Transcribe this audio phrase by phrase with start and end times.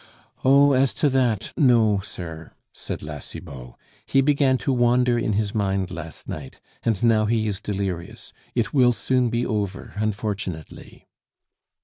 [0.43, 3.75] "Oh, as to that, no, sir," said La Cibot.
[4.07, 8.33] "He began to wander in his mind last night, and now he is delirious.
[8.55, 11.07] It will soon be over, unfortunately."